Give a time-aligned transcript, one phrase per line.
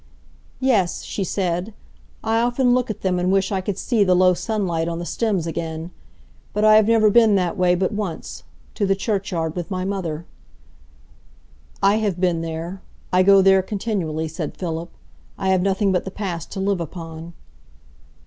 [0.59, 1.75] "Yes," she said,
[2.23, 5.05] "I often look at them, and wish I could see the low sunlight on the
[5.05, 5.91] stems again.
[6.53, 10.25] But I have never been that way but once,—to the churchyard with my mother."
[11.83, 12.81] "I have been there,
[13.13, 14.89] I go there, continually," said Philip.
[15.37, 17.33] "I have nothing but the past to live upon."